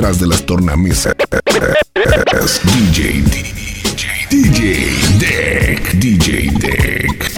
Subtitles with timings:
[0.00, 1.14] detrás de las tornamisas.
[2.64, 7.30] DJ, DJ, DJ Deck, DJ Deck.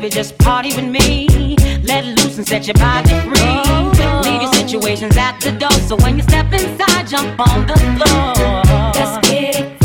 [0.00, 1.56] baby, just party with me.
[1.82, 4.30] Let loose and set your body free.
[4.30, 5.70] Leave your situations at the door.
[5.88, 8.92] So when you step inside, jump on the floor.
[8.94, 9.79] Let's get it.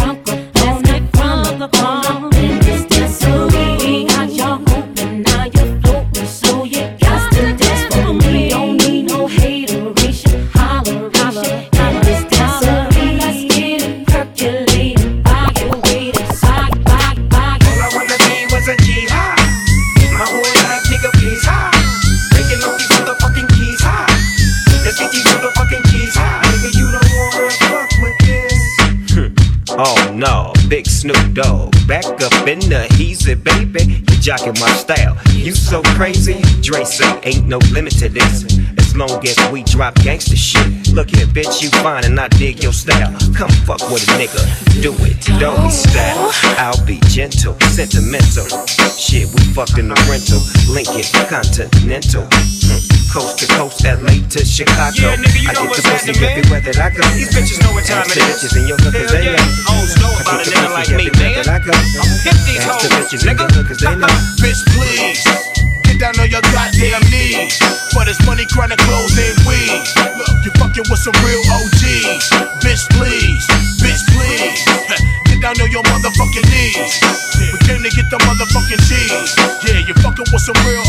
[34.25, 35.15] Jocking my style.
[35.33, 38.43] You so crazy, Dre say ain't no limit to this.
[38.79, 40.91] As long as we drop gangster shit.
[40.93, 43.11] Look here, bitch, you fine and I dig your style.
[43.35, 46.31] Come fuck with a nigga, do it, don't be style.
[46.57, 48.47] I'll be gentle, sentimental.
[48.97, 50.41] Shit, we fucked in the rental,
[50.73, 52.25] Lincoln Continental.
[52.31, 53.04] Hmm.
[53.15, 54.91] Coast to coast, LA to Chicago.
[54.99, 56.99] Yeah, nigga, you I know get the pussy everywhere that I go.
[57.15, 58.43] These bitches know what time it is.
[58.43, 59.39] bitches in your cause they know.
[59.71, 61.47] Hoes know about a nigga like me, man.
[61.47, 61.63] I'm
[62.27, 62.83] hip these hoes,
[63.23, 63.47] nigga.
[64.43, 65.23] Bitch, please.
[65.87, 67.55] Get down on your goddamn knees.
[67.95, 69.79] For this money, chronic clothes and weed.
[70.19, 72.27] Look, you fucking with some real OGs.
[72.67, 73.47] Bitch, please.
[73.79, 74.59] Bitch, please.
[75.31, 76.99] Get down on your motherfucking knees.
[77.51, 79.35] We came to get the motherfucking cheese.
[79.67, 80.84] Yeah, you fucking with some real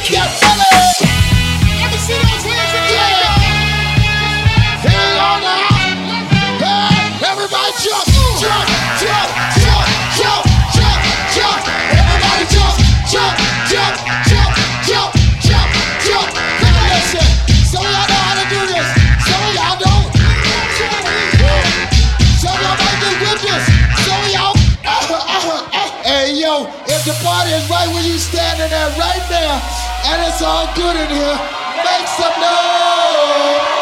[0.00, 0.43] G's and
[27.54, 29.56] is right where you standing there right there,
[30.10, 31.38] and it's all good in here,
[31.84, 33.73] make some noise.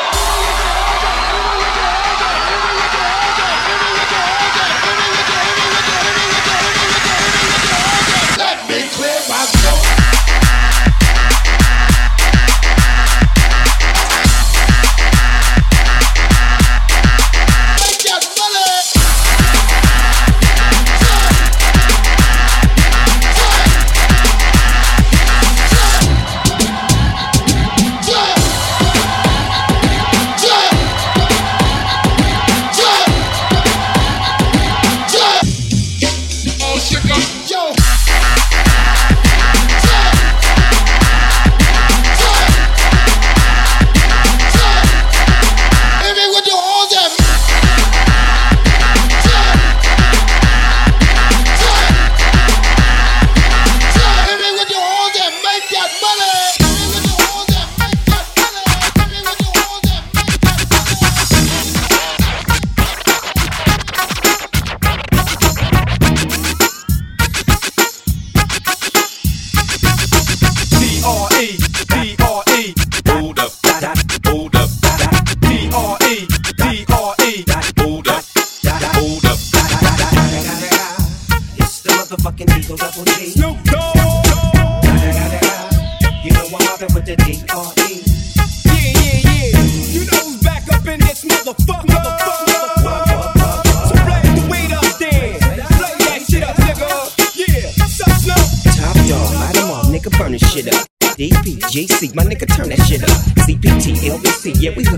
[101.83, 102.82] DPGC, my nigga, turn that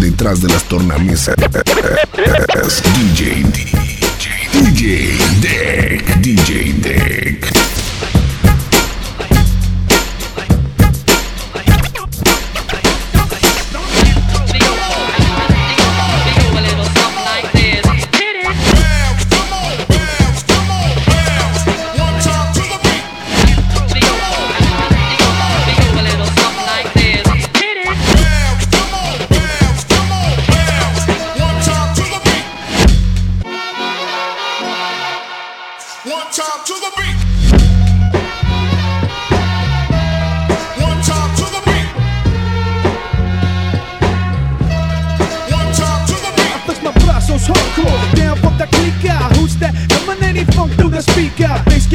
[0.00, 1.36] Detrás de las tornamesas.
[2.96, 3.44] DJ
[4.52, 6.04] DJ Dehk.
[6.20, 7.71] DJ Dehk.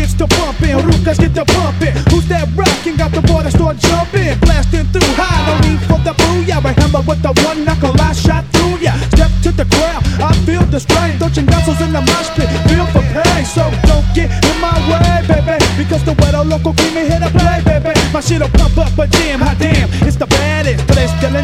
[0.08, 1.94] Gets to pumping, Rukas get to pumping.
[2.10, 2.96] Who's that rocking?
[2.96, 5.44] Got the water start jumping, blasting through high.
[5.48, 6.64] No need for the booyah.
[6.64, 8.94] I hammer with the one knuckle, I shot through ya.
[9.12, 11.20] Step to the crowd, I feel the strain.
[11.20, 13.44] Touching muscles in the mosh pit, feel for pain.
[13.46, 15.60] So don't get in my way, baby.
[15.76, 17.94] Because the weather local keep me here to play, baby.
[18.14, 19.90] My shit'll pump up a jam, hot damn.
[20.08, 21.36] It's the baddest, but it's still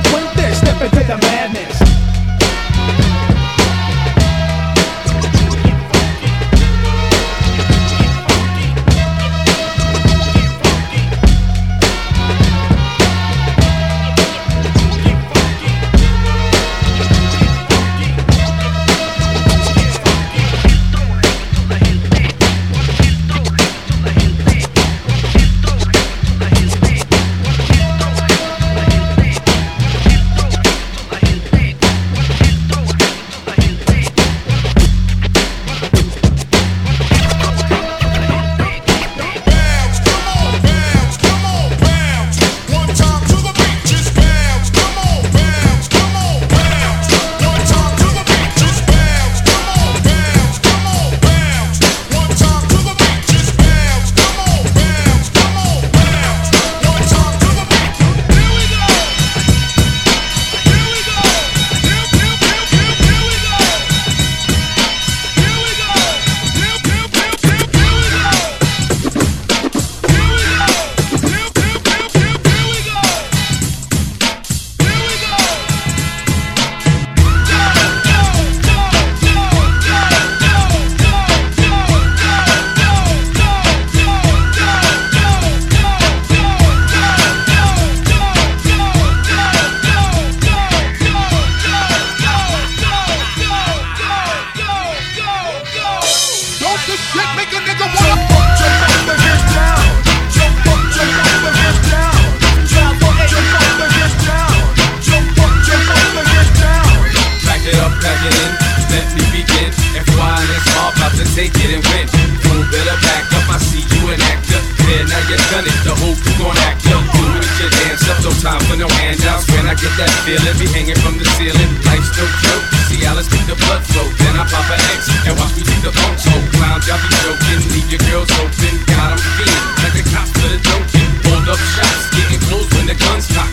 [108.04, 108.52] It in,
[108.92, 109.72] let me begin.
[109.72, 112.04] FY and it's all about to take it and win.
[112.44, 114.60] Fool better back up, I see you an actor.
[114.84, 117.00] Yeah, now you done it, the whole crew gon' act up.
[117.00, 119.48] Do it your dance up, no time for no handouts.
[119.56, 121.72] When I get that feeling, be hanging from the ceiling.
[121.88, 124.08] Life's no joke, see Alice make the blood flow.
[124.20, 127.08] Then I pop an X and watch me take the funk so Clowns, y'all be
[127.24, 128.74] joking, leave your girls open.
[128.84, 131.10] Got 'em feeling like the cops for the joking.
[131.32, 133.53] Hold up shots, getting close when the guns cock.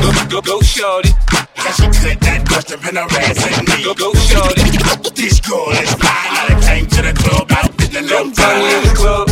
[0.00, 1.10] go, go, go, shorty.
[1.56, 3.84] How she cut that and harassing me.
[3.84, 4.62] Go, go, shorty.
[5.14, 6.50] This girl is fine.
[6.50, 9.28] I came to the club out in the Go, me in the club.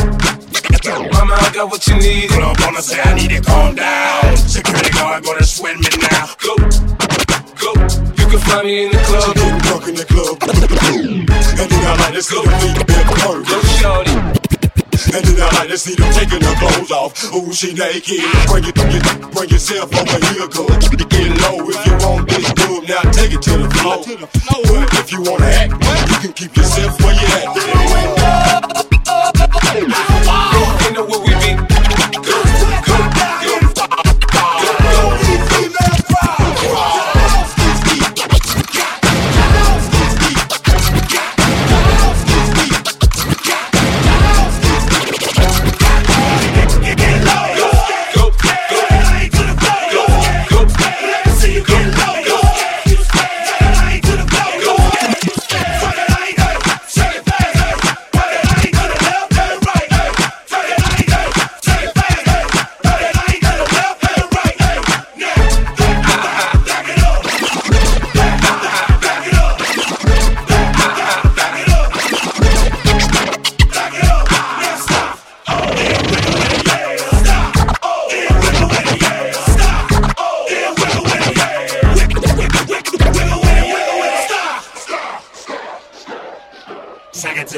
[1.13, 2.31] Mama, I got what you need.
[2.31, 4.37] Club wanna say I need to calm down.
[4.37, 6.31] Security guard gonna sweat me now.
[6.39, 6.57] Go,
[7.59, 7.71] go.
[8.19, 9.35] You can find me in the club.
[9.35, 10.39] Getting drunk in the club.
[10.43, 13.47] And then I like to see them feet Go, hurt.
[13.81, 14.39] shorty.
[15.15, 17.13] And then I like to see them taking their clothes off.
[17.35, 18.21] Ooh, she naked.
[18.47, 20.69] Bring it, bring it, bring yourself over here, girl.
[21.09, 22.48] Get low if you want this
[22.99, 24.03] Now take it to the floor.
[24.03, 25.71] But if you wanna act,
[26.11, 27.38] you can keep yourself where you at.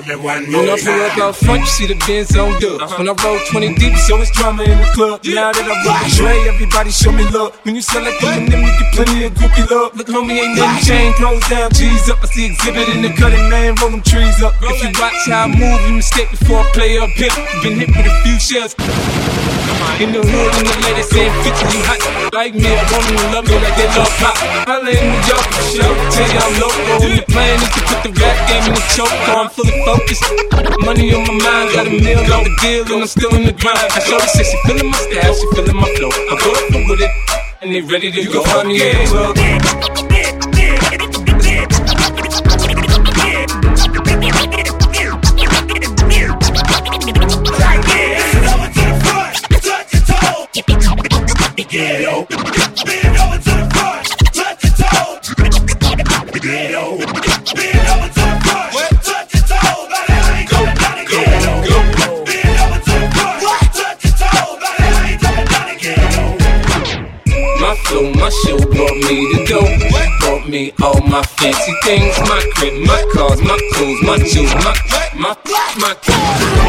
[0.01, 2.81] When I pull up out front, you see the Benz on dub.
[2.97, 5.21] When I roll 20 deep, so it's drama in the club.
[5.29, 7.53] Now that I roll Dre, everybody show me love.
[7.65, 9.93] When you sell like Eminem, you get plenty of groupie love.
[9.97, 11.19] Look, homie, ain't nothing changed.
[11.19, 12.17] Close down, G's up.
[12.25, 14.55] I see exhibit in the cutting, man, roll them trees up.
[14.63, 17.37] If you watch how I move, you mistake before I play up hip.
[17.61, 18.73] Been hit with a few shells.
[20.01, 22.01] In the hood, and the ladies saying 50, you hot
[22.33, 22.73] like me.
[22.73, 24.33] I want them to love me like they love pop.
[24.65, 25.93] Holla in New York for sure.
[26.09, 27.05] Tell you I'm local.
[27.05, 29.13] And the plan is to put the rap game in the choke.
[29.29, 30.25] I'm fully focused.
[30.81, 33.53] Money on my mind, got a meal on the deal, and I'm still in the
[33.53, 33.79] grind.
[33.79, 36.11] I show her, she feeling my style, she feeling my flow.
[36.11, 37.11] I go up with it,
[37.63, 38.43] and they ready to go.
[38.45, 40.00] find me in
[71.11, 72.19] my fancy things.
[72.21, 74.75] My crib, my cars, my clothes, my jewels, my,
[75.17, 75.37] my,
[75.77, 75.97] my,
[76.55, 76.60] You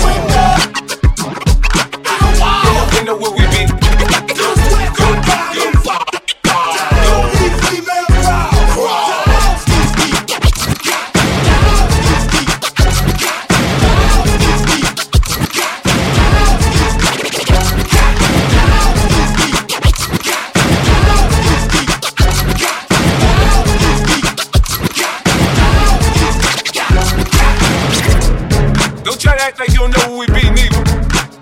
[29.42, 30.84] act like you don't know who we be, neither.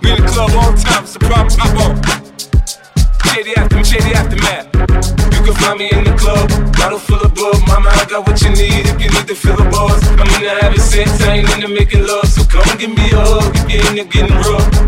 [0.02, 1.94] We in the club all the time, it's a problem, pop on.
[3.28, 4.68] Shady after shady aftermath.
[5.36, 6.48] You can find me in the club,
[6.80, 7.60] bottle full of bug.
[7.68, 10.02] Mama, I got what you need if you need to fill the bars.
[10.16, 12.28] I'm in the having sex, I ain't into making love.
[12.28, 14.79] So come give me a hug if you're getting rough.